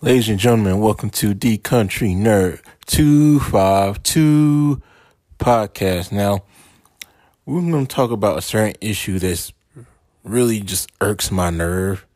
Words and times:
Ladies 0.00 0.28
and 0.28 0.38
gentlemen, 0.38 0.78
welcome 0.78 1.10
to 1.10 1.34
the 1.34 1.58
Country 1.58 2.10
Nerd 2.10 2.60
252 2.86 4.80
podcast. 5.40 6.12
Now, 6.12 6.44
we're 7.44 7.62
going 7.62 7.84
to 7.84 7.92
talk 7.92 8.12
about 8.12 8.38
a 8.38 8.42
certain 8.42 8.76
issue 8.80 9.18
that's 9.18 9.52
really 10.22 10.60
just 10.60 10.88
irks 11.00 11.32
my 11.32 11.50
nerve 11.50 12.06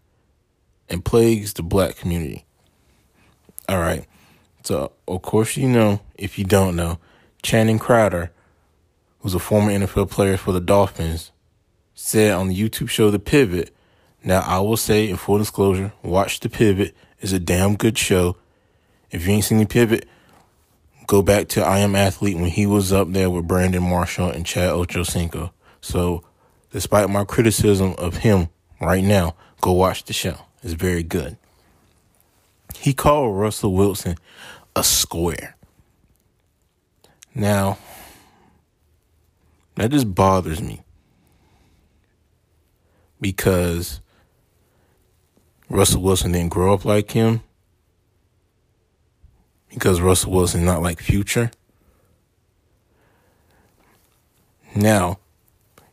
and 0.89 1.05
plagues 1.05 1.55
the 1.55 1.65
black 1.65 1.97
community. 1.97 2.45
All 3.69 3.81
right. 3.81 4.07
So, 4.63 4.93
of 5.09 5.23
course, 5.23 5.57
you 5.57 5.69
know, 5.69 6.03
if 6.15 6.39
you 6.39 6.45
don't 6.45 6.77
know, 6.77 7.01
Channing 7.43 7.81
Crowder, 7.81 8.31
who's 9.19 9.35
a 9.35 9.41
former 9.41 9.73
NFL 9.73 10.09
player 10.09 10.37
for 10.37 10.53
the 10.53 10.61
Dolphins, 10.61 11.33
said 11.95 12.31
on 12.31 12.47
the 12.47 12.55
YouTube 12.55 12.91
show 12.91 13.11
The 13.11 13.19
Pivot. 13.19 13.75
Now, 14.25 14.41
I 14.41 14.61
will 14.61 14.77
say, 14.77 15.09
in 15.09 15.17
full 15.17 15.39
disclosure, 15.39 15.93
watch 16.03 16.41
The 16.41 16.49
Pivot 16.49 16.95
is 17.21 17.33
a 17.33 17.39
damn 17.39 17.77
good 17.77 17.99
show. 17.99 18.37
If 19.11 19.27
you 19.27 19.33
ain't 19.33 19.45
seen 19.45 19.59
The 19.59 19.67
Pivot, 19.67 20.09
go 21.07 21.23
back 21.23 21.49
to 21.49 21.65
I 21.65 21.79
Am 21.79 21.97
Athlete 21.97 22.37
when 22.37 22.51
he 22.51 22.67
was 22.67 22.93
up 22.93 23.11
there 23.13 23.31
with 23.31 23.49
Brandon 23.49 23.83
Marshall 23.83 24.31
and 24.31 24.47
Chad 24.47 24.71
Ochocinco. 24.71 25.51
So, 25.81 26.23
despite 26.71 27.11
my 27.11 27.25
criticism 27.25 27.95
of 27.99 28.19
him 28.19 28.49
right 28.81 29.03
now, 29.03 29.35
go 29.61 29.73
watch 29.73 30.05
the 30.05 30.13
show. 30.13 30.37
It's 30.63 30.75
very 30.75 31.03
good. 31.03 31.37
He 32.79 32.93
called 32.93 33.37
Russell 33.37 33.75
Wilson 33.75 34.17
a 34.77 34.85
square. 34.85 35.57
Now, 37.35 37.79
that 39.77 39.91
just 39.91 40.15
bothers 40.15 40.61
me 40.61 40.83
because 43.21 44.02
Russell 45.73 46.03
Wilson 46.03 46.33
didn't 46.33 46.53
grow 46.53 46.75
up 46.75 46.85
like 46.85 47.13
him, 47.13 47.43
because 49.71 50.03
Russell 50.03 50.31
Wilson 50.31 50.67
not 50.67 50.83
like 50.83 51.01
Future. 51.01 51.51
Now, 54.75 55.19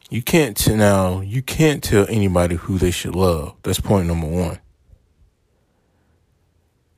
you 0.09 0.21
can't 0.21 0.57
t- 0.57 0.75
now 0.75 1.21
you 1.21 1.41
can't 1.41 1.81
tell 1.81 2.05
anybody 2.09 2.55
who 2.55 2.77
they 2.77 2.91
should 2.91 3.15
love. 3.15 3.55
That's 3.63 3.79
point 3.79 4.07
number 4.07 4.27
one. 4.27 4.59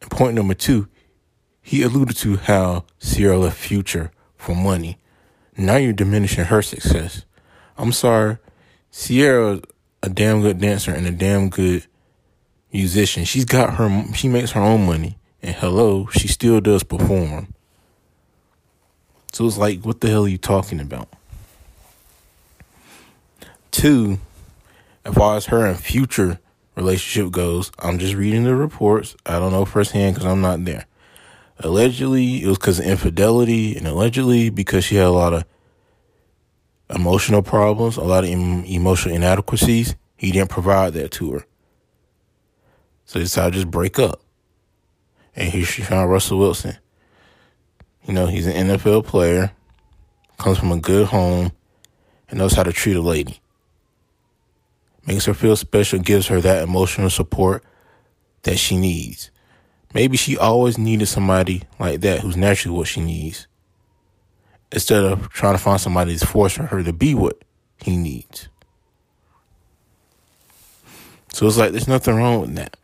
And 0.01 0.09
point 0.09 0.33
number 0.33 0.55
two, 0.55 0.87
he 1.61 1.83
alluded 1.83 2.17
to 2.17 2.37
how 2.37 2.85
Ciara 2.99 3.37
left 3.37 3.57
Future 3.57 4.11
for 4.37 4.55
money. 4.55 4.97
Now 5.55 5.75
you're 5.75 5.93
diminishing 5.93 6.45
her 6.45 6.63
success. 6.63 7.25
I'm 7.77 7.91
sorry, 7.91 8.39
Ciara, 8.91 9.61
a 10.01 10.09
damn 10.09 10.41
good 10.41 10.59
dancer 10.59 10.91
and 10.91 11.05
a 11.05 11.11
damn 11.11 11.49
good 11.49 11.85
musician. 12.71 13.25
She's 13.25 13.45
got 13.45 13.75
her, 13.75 14.05
she 14.13 14.27
makes 14.27 14.51
her 14.51 14.61
own 14.61 14.85
money. 14.85 15.17
And 15.41 15.55
hello, 15.55 16.07
she 16.07 16.27
still 16.27 16.61
does 16.61 16.83
perform. 16.83 17.53
So 19.33 19.47
it's 19.47 19.57
like, 19.57 19.83
what 19.83 20.01
the 20.01 20.09
hell 20.09 20.25
are 20.25 20.27
you 20.27 20.37
talking 20.37 20.79
about? 20.79 21.07
Two, 23.71 24.19
as 25.05 25.15
far 25.15 25.37
as 25.37 25.45
her 25.47 25.65
and 25.65 25.79
future 25.79 26.39
relationship 26.75 27.31
goes, 27.31 27.71
I'm 27.79 27.97
just 27.97 28.13
reading 28.13 28.43
the 28.43 28.55
reports. 28.55 29.15
I 29.25 29.39
don't 29.39 29.51
know 29.51 29.65
firsthand 29.65 30.15
because 30.15 30.29
I'm 30.29 30.41
not 30.41 30.65
there. 30.65 30.85
Allegedly, 31.59 32.43
it 32.43 32.47
was 32.47 32.57
because 32.57 32.79
of 32.79 32.85
infidelity, 32.85 33.77
and 33.77 33.87
allegedly 33.87 34.49
because 34.49 34.83
she 34.83 34.95
had 34.95 35.05
a 35.05 35.11
lot 35.11 35.33
of 35.33 35.45
emotional 36.89 37.41
problems, 37.41 37.97
a 37.97 38.01
lot 38.01 38.23
of 38.23 38.29
em- 38.29 38.65
emotional 38.65 39.15
inadequacies. 39.15 39.95
He 40.17 40.31
didn't 40.31 40.49
provide 40.49 40.93
that 40.93 41.11
to 41.11 41.31
her. 41.31 41.45
So 43.11 43.19
they 43.19 43.25
decided 43.25 43.51
to 43.51 43.57
just 43.57 43.69
break 43.69 43.99
up. 43.99 44.21
And 45.35 45.49
here's 45.49 45.67
Sean 45.67 46.07
Russell 46.07 46.39
Wilson. 46.39 46.77
You 48.05 48.13
know, 48.13 48.27
he's 48.27 48.47
an 48.47 48.69
NFL 48.69 49.05
player, 49.05 49.51
comes 50.37 50.57
from 50.57 50.71
a 50.71 50.79
good 50.79 51.07
home, 51.07 51.51
and 52.29 52.39
knows 52.39 52.53
how 52.53 52.63
to 52.63 52.71
treat 52.71 52.95
a 52.95 53.01
lady. 53.01 53.41
Makes 55.05 55.25
her 55.25 55.33
feel 55.33 55.57
special, 55.57 55.99
gives 55.99 56.27
her 56.27 56.39
that 56.39 56.63
emotional 56.63 57.09
support 57.09 57.65
that 58.43 58.57
she 58.57 58.77
needs. 58.77 59.29
Maybe 59.93 60.15
she 60.15 60.37
always 60.37 60.77
needed 60.77 61.07
somebody 61.07 61.63
like 61.79 61.99
that 61.99 62.21
who's 62.21 62.37
naturally 62.37 62.77
what 62.77 62.87
she 62.87 63.01
needs. 63.01 63.45
Instead 64.71 65.03
of 65.03 65.27
trying 65.27 65.55
to 65.55 65.61
find 65.61 65.81
somebody 65.81 66.13
that's 66.13 66.23
forcing 66.23 66.67
her 66.67 66.81
to 66.81 66.93
be 66.93 67.13
what 67.13 67.43
he 67.83 67.97
needs. 67.97 68.47
So 71.33 71.45
it's 71.45 71.57
like 71.57 71.71
there's 71.73 71.89
nothing 71.89 72.15
wrong 72.15 72.39
with 72.39 72.55
that. 72.55 72.77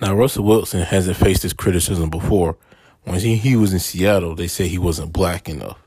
Now 0.00 0.14
Russell 0.14 0.44
Wilson 0.44 0.82
hasn't 0.82 1.16
faced 1.16 1.42
this 1.42 1.52
criticism 1.52 2.10
before. 2.10 2.56
When 3.04 3.18
he, 3.18 3.36
he 3.36 3.56
was 3.56 3.72
in 3.72 3.78
Seattle, 3.78 4.34
they 4.34 4.48
said 4.48 4.66
he 4.66 4.78
wasn't 4.78 5.12
black 5.12 5.48
enough. 5.48 5.78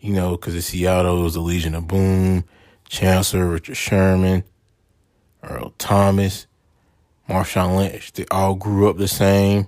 You 0.00 0.12
know, 0.12 0.32
because 0.32 0.54
in 0.54 0.62
Seattle 0.62 1.20
it 1.20 1.22
was 1.22 1.34
the 1.34 1.40
Legion 1.40 1.74
of 1.74 1.86
Boom, 1.86 2.44
Chancellor 2.88 3.46
Richard 3.46 3.76
Sherman, 3.76 4.44
Earl 5.42 5.74
Thomas, 5.78 6.46
Marshawn 7.28 7.76
Lynch. 7.76 8.12
They 8.12 8.26
all 8.30 8.54
grew 8.54 8.88
up 8.88 8.96
the 8.96 9.08
same. 9.08 9.66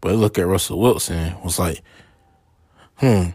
But 0.00 0.14
look 0.14 0.38
at 0.38 0.46
Russell 0.46 0.78
Wilson. 0.78 1.34
Was 1.42 1.58
like, 1.58 1.82
hmm, 2.96 3.30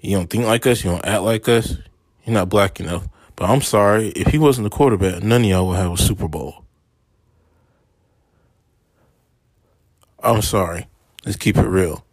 you 0.00 0.16
don't 0.16 0.28
think 0.28 0.44
like 0.44 0.66
us, 0.66 0.84
you 0.84 0.90
don't 0.90 1.04
act 1.04 1.22
like 1.22 1.48
us, 1.48 1.76
you're 2.24 2.34
not 2.34 2.48
black 2.48 2.80
enough. 2.80 3.06
But 3.36 3.50
I'm 3.50 3.60
sorry, 3.60 4.08
if 4.10 4.28
he 4.28 4.38
wasn't 4.38 4.64
the 4.64 4.76
quarterback, 4.76 5.22
none 5.22 5.42
of 5.42 5.46
y'all 5.46 5.68
would 5.68 5.76
have 5.76 5.92
a 5.92 5.96
Super 5.96 6.28
Bowl. 6.28 6.65
I'm 10.20 10.42
sorry. 10.42 10.86
Let's 11.24 11.36
keep 11.36 11.56
it 11.56 11.66
real. 11.66 12.04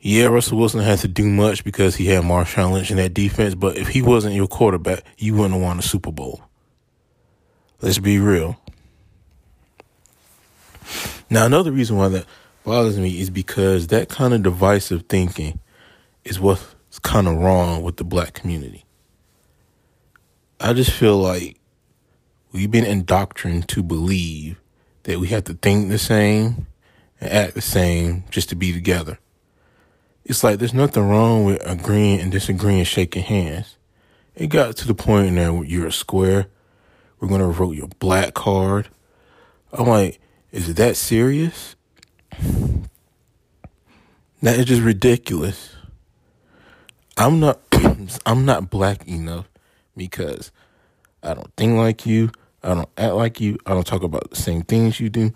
Yeah, 0.00 0.26
Russell 0.26 0.58
Wilson 0.58 0.80
had 0.80 1.00
to 1.00 1.08
do 1.08 1.26
much 1.26 1.64
because 1.64 1.96
he 1.96 2.06
had 2.06 2.22
Marshawn 2.22 2.72
Lynch 2.72 2.90
in 2.90 2.96
that 2.98 3.14
defense, 3.14 3.54
but 3.54 3.76
if 3.76 3.88
he 3.88 4.02
wasn't 4.02 4.34
your 4.34 4.46
quarterback, 4.46 5.02
you 5.18 5.34
wouldn't 5.34 5.54
have 5.54 5.62
won 5.62 5.78
a 5.78 5.82
Super 5.82 6.12
Bowl. 6.12 6.42
Let's 7.80 7.98
be 7.98 8.18
real. 8.18 8.60
Now, 11.28 11.46
another 11.46 11.72
reason 11.72 11.96
why 11.96 12.08
that 12.08 12.26
bothers 12.64 12.98
me 12.98 13.20
is 13.20 13.30
because 13.30 13.88
that 13.88 14.08
kind 14.08 14.32
of 14.32 14.42
divisive 14.42 15.06
thinking 15.08 15.58
is 16.24 16.38
what's 16.38 16.64
kind 17.02 17.26
of 17.26 17.36
wrong 17.36 17.82
with 17.82 17.96
the 17.96 18.04
black 18.04 18.34
community. 18.34 18.84
I 20.60 20.72
just 20.72 20.90
feel 20.90 21.18
like 21.18 21.58
we've 22.52 22.70
been 22.70 22.84
indoctrined 22.84 23.68
to 23.68 23.82
believe 23.82 24.60
that 25.02 25.18
we 25.18 25.28
have 25.28 25.44
to 25.44 25.54
think 25.54 25.88
the 25.88 25.98
same 25.98 26.66
and 27.20 27.32
act 27.32 27.54
the 27.54 27.60
same 27.60 28.24
just 28.30 28.48
to 28.50 28.56
be 28.56 28.72
together. 28.72 29.18
It's 30.24 30.42
like 30.42 30.58
there's 30.58 30.74
nothing 30.74 31.08
wrong 31.08 31.44
with 31.44 31.64
agreeing 31.64 32.20
and 32.20 32.32
disagreeing, 32.32 32.84
shaking 32.84 33.22
hands. 33.22 33.76
It 34.34 34.48
got 34.48 34.76
to 34.76 34.86
the 34.86 34.94
point 34.94 35.28
in 35.28 35.36
there 35.36 35.52
where 35.52 35.64
you're 35.64 35.86
a 35.86 35.92
square. 35.92 36.48
We're 37.20 37.28
gonna 37.28 37.50
vote 37.50 37.76
your 37.76 37.88
black 37.98 38.34
card. 38.34 38.88
I'm 39.72 39.86
like, 39.86 40.20
is 40.52 40.68
it 40.68 40.76
that 40.76 40.96
serious? 40.96 41.76
That 44.42 44.58
is 44.58 44.66
just 44.66 44.82
ridiculous. 44.82 45.74
I'm 47.16 47.40
not 47.40 47.60
I'm 48.26 48.44
not 48.44 48.68
black 48.68 49.06
enough 49.08 49.48
because 49.96 50.50
I 51.22 51.34
don't 51.34 51.54
think 51.56 51.76
like 51.76 52.04
you, 52.04 52.30
I 52.62 52.74
don't 52.74 52.88
act 52.98 53.14
like 53.14 53.40
you, 53.40 53.58
I 53.64 53.74
don't 53.74 53.86
talk 53.86 54.02
about 54.02 54.30
the 54.30 54.36
same 54.36 54.62
things 54.62 55.00
you 55.00 55.08
do. 55.08 55.32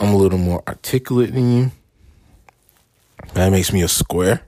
I'm 0.00 0.14
a 0.14 0.16
little 0.16 0.38
more 0.38 0.62
articulate 0.66 1.34
than 1.34 1.56
you. 1.56 1.70
That 3.34 3.50
makes 3.50 3.70
me 3.72 3.82
a 3.82 3.88
square. 3.88 4.40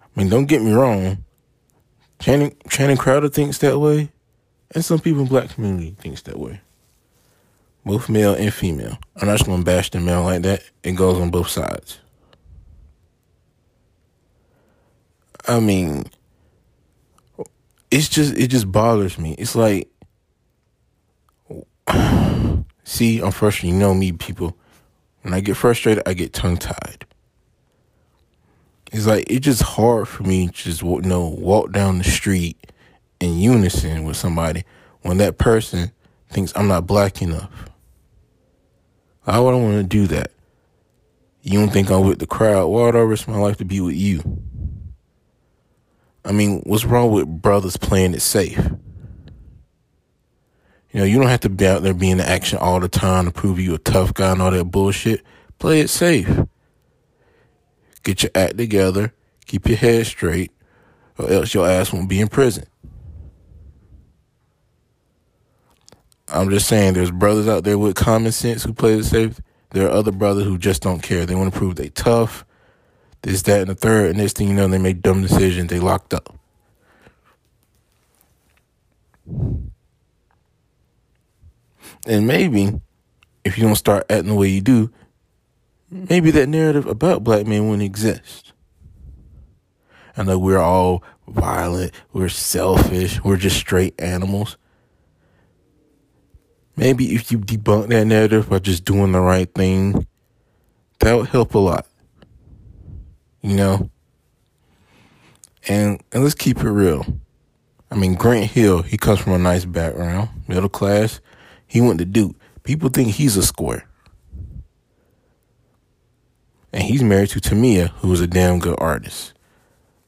I 0.00 0.20
mean, 0.20 0.28
don't 0.28 0.46
get 0.46 0.62
me 0.62 0.72
wrong. 0.72 1.24
Channing, 2.20 2.56
Channing 2.70 2.96
Crowder 2.96 3.28
thinks 3.28 3.58
that 3.58 3.78
way, 3.80 4.10
and 4.70 4.84
some 4.84 5.00
people 5.00 5.22
in 5.22 5.26
black 5.26 5.50
community 5.50 5.96
thinks 5.98 6.22
that 6.22 6.38
way. 6.38 6.60
Both 7.84 8.08
male 8.08 8.34
and 8.34 8.54
female. 8.54 8.96
I'm 9.16 9.26
not 9.26 9.38
just 9.38 9.46
gonna 9.46 9.64
bash 9.64 9.90
the 9.90 10.00
male 10.00 10.22
like 10.22 10.42
that. 10.42 10.62
It 10.84 10.92
goes 10.92 11.20
on 11.20 11.30
both 11.30 11.48
sides. 11.48 11.98
I 15.46 15.60
mean, 15.60 16.04
it's 17.90 18.08
just 18.08 18.34
it 18.38 18.46
just 18.46 18.70
bothers 18.70 19.18
me. 19.18 19.34
It's 19.36 19.54
like 19.54 19.90
See, 22.84 23.20
I'm 23.20 23.32
frustrated. 23.32 23.74
You 23.74 23.80
know 23.80 23.94
me, 23.94 24.12
people. 24.12 24.56
When 25.22 25.32
I 25.32 25.40
get 25.40 25.56
frustrated, 25.56 26.02
I 26.06 26.12
get 26.12 26.32
tongue 26.32 26.58
tied. 26.58 27.06
It's 28.92 29.06
like 29.06 29.24
it's 29.28 29.44
just 29.44 29.62
hard 29.62 30.06
for 30.06 30.22
me 30.22 30.48
to 30.48 30.52
just 30.52 30.82
you 30.82 31.00
know 31.00 31.26
walk 31.26 31.72
down 31.72 31.98
the 31.98 32.04
street 32.04 32.72
in 33.18 33.38
unison 33.38 34.04
with 34.04 34.16
somebody 34.16 34.64
when 35.00 35.16
that 35.16 35.38
person 35.38 35.90
thinks 36.30 36.52
I'm 36.54 36.68
not 36.68 36.86
black 36.86 37.22
enough. 37.22 37.50
I 39.26 39.40
wouldn't 39.40 39.62
want 39.64 39.76
to 39.78 39.82
do 39.84 40.06
that? 40.08 40.30
You 41.42 41.58
don't 41.58 41.72
think 41.72 41.90
I'm 41.90 42.06
with 42.06 42.18
the 42.18 42.26
crowd? 42.26 42.68
Why 42.68 42.84
would 42.84 42.96
I 42.96 43.00
risk 43.00 43.26
my 43.26 43.38
life 43.38 43.56
to 43.58 43.64
be 43.64 43.80
with 43.80 43.94
you? 43.94 44.42
I 46.24 46.32
mean, 46.32 46.60
what's 46.64 46.84
wrong 46.84 47.10
with 47.10 47.26
brothers 47.42 47.76
playing 47.76 48.14
it 48.14 48.22
safe? 48.22 48.58
You 50.94 51.00
know, 51.00 51.06
you 51.06 51.18
don't 51.18 51.26
have 51.26 51.40
to 51.40 51.48
be 51.48 51.66
out 51.66 51.82
there 51.82 51.92
being 51.92 52.12
in 52.12 52.20
action 52.20 52.56
all 52.58 52.78
the 52.78 52.88
time 52.88 53.24
to 53.24 53.32
prove 53.32 53.58
you 53.58 53.74
a 53.74 53.78
tough 53.78 54.14
guy 54.14 54.30
and 54.30 54.40
all 54.40 54.52
that 54.52 54.66
bullshit. 54.66 55.22
Play 55.58 55.80
it 55.80 55.90
safe. 55.90 56.28
Get 58.04 58.22
your 58.22 58.30
act 58.32 58.56
together, 58.56 59.12
keep 59.44 59.66
your 59.66 59.76
head 59.76 60.06
straight, 60.06 60.52
or 61.18 61.28
else 61.28 61.52
your 61.52 61.68
ass 61.68 61.92
won't 61.92 62.08
be 62.08 62.20
in 62.20 62.28
prison. 62.28 62.66
I'm 66.28 66.48
just 66.48 66.68
saying, 66.68 66.94
there's 66.94 67.10
brothers 67.10 67.48
out 67.48 67.64
there 67.64 67.76
with 67.76 67.96
common 67.96 68.30
sense 68.30 68.62
who 68.62 68.72
play 68.72 68.94
it 68.94 69.04
safe. 69.04 69.40
There 69.70 69.88
are 69.88 69.90
other 69.90 70.12
brothers 70.12 70.44
who 70.44 70.58
just 70.58 70.82
don't 70.82 71.02
care. 71.02 71.26
They 71.26 71.34
want 71.34 71.52
to 71.52 71.58
prove 71.58 71.74
they 71.74 71.88
tough, 71.88 72.44
this, 73.22 73.42
that, 73.42 73.62
and 73.62 73.70
the 73.70 73.74
third. 73.74 74.10
And 74.10 74.18
next 74.18 74.36
thing 74.36 74.46
you 74.46 74.54
know, 74.54 74.68
they 74.68 74.78
make 74.78 75.02
dumb 75.02 75.22
decisions. 75.22 75.70
They 75.70 75.80
locked 75.80 76.14
up. 76.14 76.38
And 82.06 82.26
maybe 82.26 82.80
if 83.44 83.56
you 83.58 83.64
don't 83.64 83.76
start 83.76 84.06
acting 84.10 84.28
the 84.28 84.34
way 84.34 84.48
you 84.48 84.60
do, 84.60 84.90
maybe 85.90 86.30
that 86.32 86.48
narrative 86.48 86.86
about 86.86 87.24
black 87.24 87.46
men 87.46 87.68
wouldn't 87.68 87.82
exist. 87.82 88.52
I 90.16 90.22
know 90.22 90.38
we're 90.38 90.58
all 90.58 91.02
violent, 91.26 91.92
we're 92.12 92.28
selfish, 92.28 93.22
we're 93.24 93.36
just 93.36 93.56
straight 93.56 93.94
animals. 93.98 94.56
Maybe 96.76 97.14
if 97.14 97.30
you 97.30 97.38
debunk 97.38 97.88
that 97.88 98.04
narrative 98.06 98.48
by 98.48 98.58
just 98.58 98.84
doing 98.84 99.12
the 99.12 99.20
right 99.20 99.52
thing, 99.54 100.06
that 101.00 101.14
would 101.14 101.28
help 101.28 101.54
a 101.54 101.58
lot. 101.58 101.86
You 103.42 103.56
know? 103.56 103.90
And 105.68 106.02
and 106.12 106.22
let's 106.22 106.34
keep 106.34 106.58
it 106.58 106.70
real. 106.70 107.06
I 107.90 107.96
mean, 107.96 108.14
Grant 108.14 108.50
Hill, 108.50 108.82
he 108.82 108.96
comes 108.96 109.20
from 109.20 109.34
a 109.34 109.38
nice 109.38 109.64
background, 109.64 110.28
middle 110.48 110.68
class. 110.68 111.20
He 111.66 111.80
went 111.80 111.98
to 111.98 112.04
Duke. 112.04 112.36
People 112.62 112.88
think 112.88 113.08
he's 113.08 113.36
a 113.36 113.42
square. 113.42 113.88
And 116.72 116.82
he's 116.82 117.02
married 117.02 117.30
to 117.30 117.40
Tamia, 117.40 117.90
who 117.98 118.12
is 118.12 118.20
a 118.20 118.26
damn 118.26 118.58
good 118.58 118.76
artist. 118.78 119.32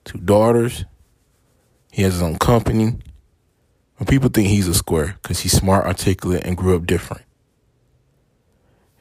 Two 0.04 0.18
daughters. 0.18 0.84
He 1.92 2.02
has 2.02 2.14
his 2.14 2.22
own 2.22 2.38
company. 2.38 2.98
But 3.98 4.08
people 4.08 4.28
think 4.28 4.48
he's 4.48 4.68
a 4.68 4.74
square 4.74 5.18
because 5.22 5.40
he's 5.40 5.52
smart, 5.52 5.86
articulate, 5.86 6.44
and 6.44 6.56
grew 6.56 6.76
up 6.76 6.86
different. 6.86 7.22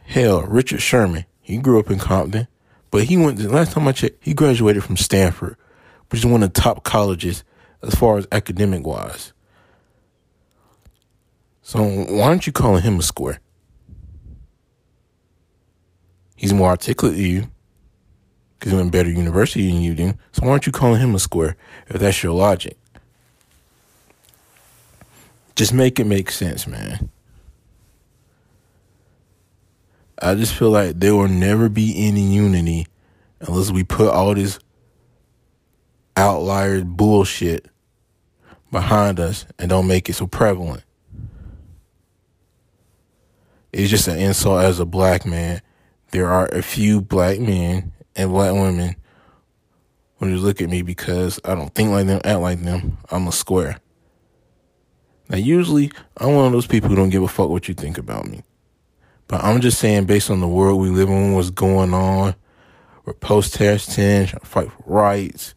Hell, 0.04 0.44
Richard 0.44 0.82
Sherman, 0.82 1.26
he 1.42 1.58
grew 1.58 1.80
up 1.80 1.90
in 1.90 2.00
Compton, 2.00 2.48
but 2.92 3.06
he 3.06 3.18
went, 3.18 3.40
last 3.40 3.74
time 3.74 3.88
I 3.88 3.92
checked, 3.92 4.24
he 4.24 4.34
graduated 4.34 4.84
from 4.84 4.98
Stanford, 4.98 5.58
which 6.10 6.22
is 6.22 6.26
one 6.26 6.44
of 6.44 6.54
the 6.54 6.62
top 6.62 6.84
colleges 6.84 7.44
as 7.82 7.96
far 7.96 8.18
as 8.18 8.28
academic 8.32 8.86
wise. 8.86 9.34
So 11.66 11.82
why 11.84 12.26
aren't 12.26 12.46
you 12.46 12.54
calling 12.54 12.84
him 12.84 13.00
a 13.00 13.02
square? 13.02 13.40
He's 16.36 16.54
more 16.54 16.70
articulate 16.70 17.16
than 17.16 17.26
you 17.26 17.52
because 18.60 18.72
he 18.72 18.78
went 18.78 18.92
better 18.92 19.10
university 19.10 19.72
than 19.72 19.82
you 19.82 19.96
do. 19.96 20.14
So 20.32 20.44
why 20.44 20.52
aren't 20.52 20.68
you 20.68 20.72
calling 20.72 21.02
him 21.02 21.16
a 21.16 21.20
square 21.20 21.58
if 21.88 22.00
that's 22.00 22.22
your 22.22 22.34
logic? 22.34 22.78
Just 25.56 25.74
make 25.74 26.00
it 26.00 26.06
make 26.06 26.30
sense, 26.30 26.68
man. 26.68 27.10
I 30.22 30.36
just 30.36 30.54
feel 30.54 30.70
like 30.70 31.00
there 31.00 31.16
will 31.16 31.28
never 31.28 31.68
be 31.68 31.96
any 31.98 32.32
unity 32.32 32.86
unless 33.40 33.72
we 33.72 33.84
put 33.84 34.14
all 34.14 34.36
this 34.36 34.60
outlier 36.16 36.84
bullshit 36.84 37.66
behind 38.72 39.20
us 39.20 39.48
and 39.58 39.70
don't 39.70 39.88
make 39.88 40.08
it 40.10 40.14
so 40.14 40.28
prevalent. 40.28 40.85
It's 43.76 43.90
just 43.90 44.08
an 44.08 44.18
insult 44.18 44.64
as 44.64 44.80
a 44.80 44.86
black 44.86 45.26
man. 45.26 45.62
There 46.12 46.30
are 46.30 46.48
a 46.48 46.62
few 46.62 47.02
black 47.02 47.42
men 47.42 47.92
and 48.16 48.32
black 48.32 48.54
women 48.54 48.96
who 50.16 50.32
just 50.32 50.46
look 50.46 50.62
at 50.62 50.70
me 50.70 50.82
because 50.82 51.42
I 51.44 51.56
don't 51.56 51.76
think 51.76 51.90
like 51.90 52.08
them, 52.08 52.22
act 52.24 52.40
like 52.40 52.62
them. 52.64 52.98
I'm 53.12 53.28
a 53.28 53.34
square. 53.34 53.82
Now, 55.28 55.36
usually, 55.36 55.92
I'm 56.16 56.36
one 56.36 56.46
of 56.46 56.54
those 56.54 56.68
people 56.68 56.88
who 56.88 56.96
don't 56.96 57.10
give 57.10 57.24
a 57.24 57.28
fuck 57.28 57.50
what 57.50 57.68
you 57.68 57.74
think 57.74 57.98
about 57.98 58.30
me. 58.30 58.44
But 59.28 59.44
I'm 59.44 59.60
just 59.60 59.78
saying, 59.78 60.06
based 60.06 60.30
on 60.30 60.40
the 60.40 60.48
world 60.48 60.80
we 60.80 60.90
live 60.90 61.10
in, 61.10 61.34
what's 61.34 61.50
going 61.50 61.94
on, 61.94 62.34
we're 63.04 63.12
terrorist 63.12 63.94
trying 63.94 64.28
to 64.28 64.40
fight 64.40 64.72
for 64.72 64.84
rights. 64.86 65.54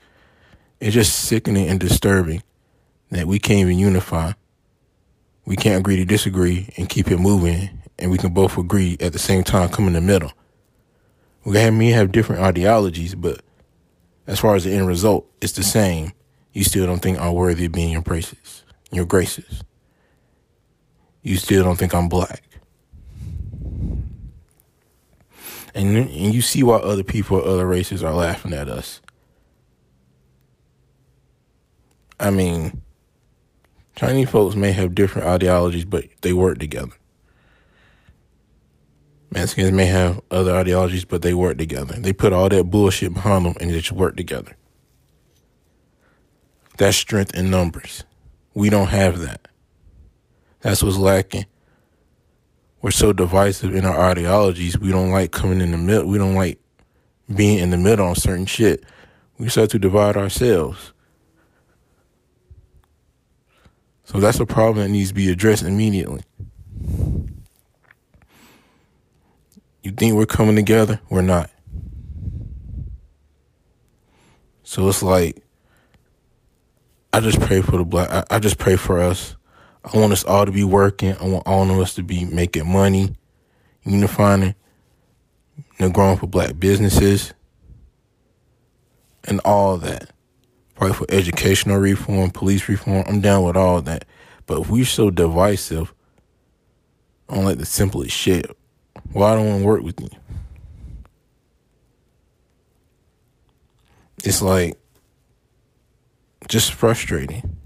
It's 0.81 0.93
just 0.93 1.14
sickening 1.14 1.69
and 1.69 1.79
disturbing 1.79 2.43
that 3.12 3.29
we 3.29 3.38
can't 3.38 3.61
even 3.61 3.79
unify. 3.79 4.32
We 5.44 5.55
can't 5.55 5.79
agree 5.79 5.97
to 5.99 6.05
disagree 6.05 6.75
and 6.76 6.88
keep 6.88 7.12
it 7.12 7.19
moving, 7.19 7.77
and 7.99 8.11
we 8.11 8.19
can 8.19 8.33
both 8.33 8.56
agree 8.59 8.97
at 9.00 9.12
the 9.12 9.19
same 9.19 9.45
time, 9.45 9.69
come 9.69 9.87
in 9.87 9.93
the 9.95 10.00
middle. 10.00 10.33
We 11.45 11.53
can 11.55 11.62
have 11.62 11.75
me 11.75 11.91
have 11.91 12.12
different 12.12 12.43
ideologies, 12.43 13.15
but 13.15 13.41
as 14.27 14.39
far 14.39 14.55
as 14.55 14.65
the 14.65 14.73
end 14.73 14.87
result, 14.87 15.31
it's 15.41 15.53
the 15.53 15.62
same. 15.62 16.12
You 16.53 16.65
still 16.65 16.87
don't 16.87 17.00
think 17.00 17.19
I'm 17.19 17.35
worthy 17.35 17.67
of 17.67 17.73
being 17.73 17.91
your 17.91 18.03
praises 18.03 18.65
your 18.91 19.05
graces. 19.05 19.62
You 21.23 21.37
still 21.37 21.65
don't 21.65 21.77
think 21.77 21.95
I'm 21.95 22.09
black. 22.09 22.43
And, 25.75 25.97
and 25.97 26.35
you 26.35 26.43
see 26.43 26.62
why 26.62 26.77
other 26.77 27.05
people 27.05 27.43
other 27.45 27.67
races 27.67 28.03
are 28.03 28.15
laughing 28.15 28.53
at 28.53 28.69
us. 28.69 29.00
I 32.19 32.31
mean, 32.31 32.83
Chinese 33.95 34.31
folks 34.31 34.56
may 34.56 34.73
have 34.73 34.95
different 34.95 35.29
ideologies, 35.29 35.85
but 35.85 36.06
they 36.23 36.33
work 36.33 36.59
together. 36.59 36.93
Mexicans 39.30 39.73
may 39.73 39.87
have 39.87 40.20
other 40.30 40.54
ideologies, 40.54 41.04
but 41.04 41.23
they 41.23 41.35
work 41.35 41.58
together. 41.58 41.94
They 41.94 42.12
put 42.12 42.32
all 42.32 42.49
that 42.49 42.64
bullshit 42.64 43.14
behind 43.14 43.44
them 43.44 43.54
and 43.61 43.70
they 43.70 43.78
just 43.78 43.92
work 43.92 44.16
together. 44.16 44.56
That's 46.78 46.97
strength 46.97 47.35
in 47.35 47.50
numbers. 47.50 48.04
We 48.54 48.70
don't 48.70 48.88
have 48.88 49.18
that. 49.20 49.49
That's 50.61 50.82
what's 50.82 50.97
lacking. 50.97 51.47
We're 52.80 52.90
so 52.92 53.12
divisive 53.12 53.75
in 53.75 53.85
our 53.85 53.99
ideologies. 53.99 54.78
We 54.78 54.90
don't 54.90 55.11
like 55.11 55.32
coming 55.32 55.61
in 55.61 55.73
the 55.73 55.78
middle. 55.78 56.06
We 56.06 56.18
don't 56.18 56.37
like 56.37 56.61
being 57.35 57.58
in 57.58 57.70
the 57.70 57.76
middle 57.76 58.06
on 58.06 58.14
certain 58.14 58.47
shit. 58.47 58.85
We 59.38 59.49
start 59.49 59.70
to 59.70 59.78
divide 59.78 60.16
ourselves. 60.16 60.92
So 64.04 64.20
that's 64.20 64.40
a 64.40 64.47
problem 64.47 64.85
that 64.85 64.90
needs 64.90 65.11
to 65.11 65.14
be 65.14 65.30
addressed 65.30 65.64
immediately. 65.64 66.23
You 69.88 69.95
think 69.95 70.14
we're 70.16 70.26
coming 70.26 70.54
together? 70.54 71.00
We're 71.09 71.23
not. 71.23 71.50
So 74.62 74.87
it's 74.87 75.02
like 75.02 75.42
I 77.11 77.21
just 77.21 77.40
pray 77.40 77.62
for 77.62 77.78
the 77.78 77.87
black. 77.87 78.11
I, 78.11 78.37
I, 78.37 78.38
just 78.38 78.59
pray 78.59 78.76
for 78.76 79.00
us. 79.00 79.35
I 79.83 79.97
want 79.97 80.12
us 80.12 80.25
all 80.25 80.45
to 80.45 80.52
be 80.52 80.62
working. 80.62 81.16
I 81.16 81.25
want 81.25 81.47
all 81.47 81.71
of 81.71 81.78
us 81.78 81.95
to 81.95 82.02
be 82.02 82.26
making 82.26 82.71
money, 82.71 83.16
unifying, 83.83 84.54
know, 85.80 85.88
growing 85.88 86.18
for 86.18 86.26
black 86.26 86.61
businesses, 86.61 87.33
and 89.25 89.40
all 89.42 89.78
that. 89.78 90.11
Pray 90.75 90.92
for 90.92 91.07
educational 91.09 91.78
reform, 91.78 92.30
police 92.30 92.68
reform. 92.68 93.04
I'm 93.07 93.23
down 93.23 93.42
with 93.42 93.57
all 93.57 93.80
that. 93.80 94.04
But 94.45 94.61
if 94.61 94.68
we're 94.68 94.85
so 94.85 95.09
divisive 95.09 95.95
on 97.30 97.47
like 97.47 97.57
the 97.57 97.64
simplest 97.64 98.14
shit, 98.14 98.54
well, 99.12 99.27
I 99.27 99.35
don't 99.35 99.47
want 99.47 99.61
to 99.61 99.67
work 99.67 99.83
with 99.83 100.00
you? 100.00 100.11
It's 104.25 104.43
like 104.43 104.77
just 106.49 106.73
frustrating. 106.73 107.57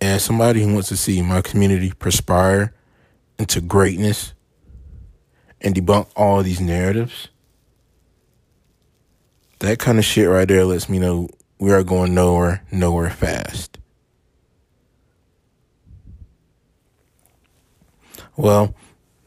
As 0.00 0.22
somebody 0.22 0.62
who 0.62 0.72
wants 0.72 0.88
to 0.88 0.96
see 0.96 1.20
my 1.20 1.42
community 1.42 1.92
perspire 1.98 2.72
into 3.38 3.60
greatness 3.60 4.32
and 5.60 5.74
debunk 5.74 6.08
all 6.16 6.42
these 6.42 6.60
narratives, 6.60 7.28
that 9.58 9.78
kind 9.78 9.98
of 9.98 10.04
shit 10.04 10.28
right 10.28 10.48
there 10.48 10.64
lets 10.64 10.88
me 10.88 10.98
know 10.98 11.28
we 11.58 11.72
are 11.72 11.82
going 11.82 12.14
nowhere, 12.14 12.64
nowhere 12.72 13.10
fast. 13.10 13.79
Well, 18.36 18.74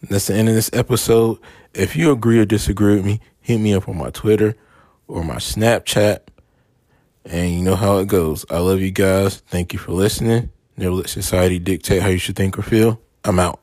that's 0.02 0.28
the 0.28 0.36
end 0.36 0.50
of 0.50 0.56
this 0.56 0.70
episode. 0.74 1.40
If 1.74 1.96
you 1.96 2.12
agree 2.12 2.40
or 2.40 2.46
disagree 2.46 2.96
with 2.96 3.06
me, 3.06 3.20
hit 3.42 3.60
me 3.60 3.74
up 3.74 3.88
on 3.88 3.98
my 3.98 4.10
Twitter 4.10 4.56
or 5.08 5.24
my 5.24 5.36
Snapchat. 5.36 6.20
And 7.26 7.52
you 7.52 7.62
know 7.64 7.76
how 7.76 7.98
it 8.00 8.08
goes. 8.08 8.46
I 8.50 8.60
love 8.60 8.82
you 8.82 8.92
guys. 8.92 9.38
Thank 9.48 9.72
you 9.74 9.80
for 9.80 9.94
listening. 9.94 10.52
Never 10.76 10.96
let 10.96 11.10
society 11.10 11.60
dictate 11.60 12.02
how 12.02 12.10
you 12.10 12.18
should 12.18 12.36
think 12.36 12.60
or 12.60 12.64
feel. 12.64 13.00
I'm 13.24 13.40
out. 13.40 13.63